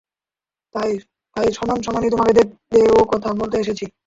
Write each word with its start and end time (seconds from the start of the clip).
তাই 0.75 0.91
সামনাসামনি 1.53 2.07
তোমাকে 2.09 2.33
দেখতে 2.33 2.79
ও 2.91 2.99
কথা 3.11 3.29
বলতে 3.33 3.55
এসেছি। 3.59 3.85